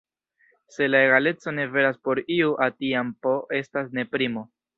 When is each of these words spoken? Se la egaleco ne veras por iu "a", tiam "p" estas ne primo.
Se 0.77 0.87
la 0.93 1.01
egaleco 1.07 1.51
ne 1.57 1.65
veras 1.75 1.99
por 2.07 2.23
iu 2.39 2.57
"a", 2.67 2.69
tiam 2.81 3.13
"p" 3.27 3.37
estas 3.61 3.95
ne 4.01 4.09
primo. 4.17 4.47